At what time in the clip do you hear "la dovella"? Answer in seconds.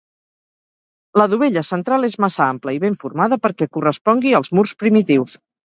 1.21-1.63